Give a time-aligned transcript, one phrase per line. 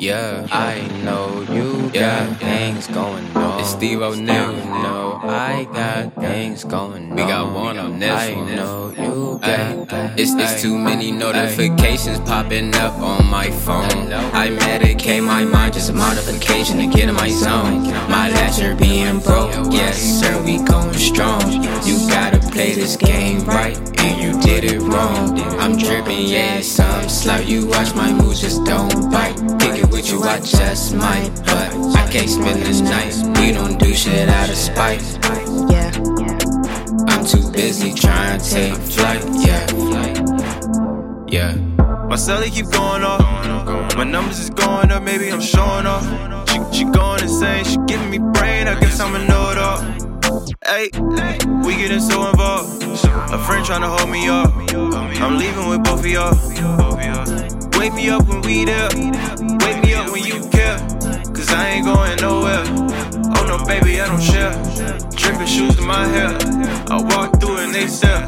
[0.00, 3.60] Yeah, I know you got things going on.
[3.60, 4.52] It's Steve O'Neal.
[4.52, 7.16] You know I got things going on.
[7.16, 8.54] We got one on this I one.
[8.54, 10.18] know you Ay, got.
[10.20, 14.12] It's, it's too many notifications popping up on my phone.
[14.12, 17.82] I medicate my mind, just a modification to get in my zone.
[18.08, 21.40] My lasher being broke, yes sir, we going strong.
[22.78, 25.36] This game right, and you did it wrong.
[25.58, 27.38] I'm dripping, yeah, some slow.
[27.38, 29.34] You watch my moves, just don't bite.
[29.58, 33.14] Kick it with you, I just might, but I can't spend this night.
[33.40, 35.02] We don't do shit out of spite.
[35.68, 35.90] Yeah.
[37.08, 39.66] I'm too busy trying to take flight, yeah.
[41.26, 41.56] Yeah.
[42.06, 43.96] My celly keep going off.
[43.96, 46.06] My numbers is going up, maybe I'm showing off.
[46.48, 50.07] She, she going insane, she giving me brain, I guess I'ma know it all.
[50.64, 50.90] Hey,
[51.64, 52.82] we getting so involved.
[52.82, 54.52] A friend tryna hold me up.
[55.20, 57.78] I'm leaving with both of y'all.
[57.78, 58.88] Wake me up when we there.
[58.88, 60.78] Wake me up when you care.
[61.34, 62.64] Cause I ain't going nowhere.
[63.66, 64.52] Baby, I don't share.
[65.16, 66.38] Dripping shoes to my hair.
[66.90, 68.26] I walk through and they sell.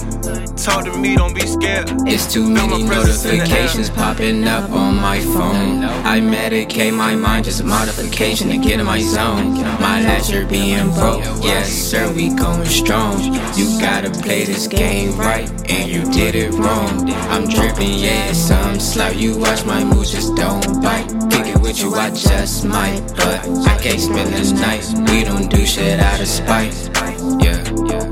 [0.56, 1.91] Talk to me, don't be scared.
[2.06, 3.39] It's too many presence in the air.
[3.39, 5.84] notifications popping up on my phone.
[6.05, 9.55] I medicate my mind, just a modification to get in my zone.
[9.81, 13.22] My lasher being broke, yes sir, we going strong.
[13.56, 17.11] You gotta play this game right, and you did it wrong.
[17.31, 19.09] I'm dripping, yeah, some slow.
[19.09, 21.09] You watch my moves, just don't bite.
[21.31, 24.84] Kick it with you, I just might, but I can't spend this night.
[25.11, 26.75] We don't do shit out of spite.
[27.41, 28.09] Yeah, yeah.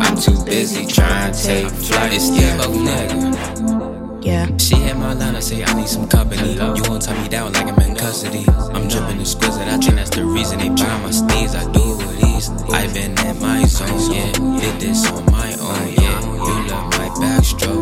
[0.00, 2.12] I'm too busy trying to take flight.
[2.12, 3.34] It's Steve O'Neal.
[3.82, 4.46] Oh, yeah.
[4.56, 6.54] She hit my line and say I need some company.
[6.54, 8.44] You won't tie me down like I'm in custody.
[8.48, 9.66] I'm dripping exquisite.
[9.68, 11.54] I think that's the reason they buy my steeds.
[11.54, 12.70] I do it easily.
[12.72, 14.32] I've been in my zone, yeah.
[14.32, 16.20] Did this on my own, yeah.
[16.22, 17.81] You love my backstroke.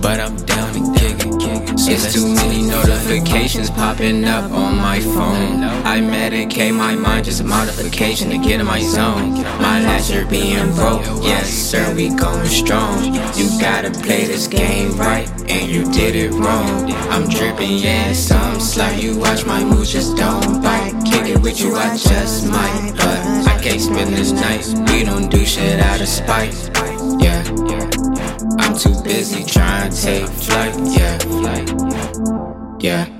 [0.00, 1.78] But I'm down to kick it.
[1.78, 5.62] So It's too many notifications popping up on my phone.
[5.84, 9.32] I medicate my mind, just a modification to get in my zone.
[9.60, 13.14] My lasher being broke, yes sir, we going strong.
[13.36, 16.90] You gotta play this game right, and you did it wrong.
[17.10, 18.90] I'm dripping, yeah, some slow.
[18.90, 20.92] You watch my moves, just don't bite.
[21.04, 24.66] Kick it with you, I just might, but I can't spend this night.
[24.90, 26.54] We don't do shit out of spite.
[27.20, 27.99] Yeah.
[28.62, 31.18] I'm too busy trying to take flight, yeah.
[32.78, 33.19] Yeah.